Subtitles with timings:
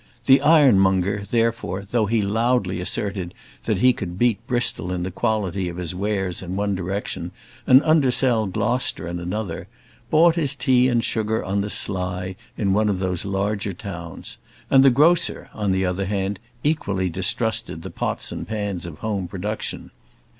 [0.25, 5.69] The ironmonger, therefore, though he loudly asserted that he could beat Bristol in the quality
[5.69, 7.29] of his wares in one direction,
[7.67, 9.67] and undersell Gloucester in another,
[10.09, 14.37] bought his tea and sugar on the sly in one of those larger towns;
[14.71, 19.27] and the grocer, on the other hand, equally distrusted the pots and pans of home
[19.27, 19.91] production.